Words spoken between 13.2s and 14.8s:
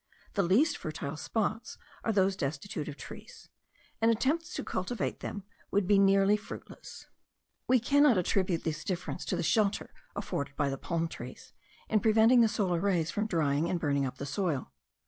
drying and burning up the soil.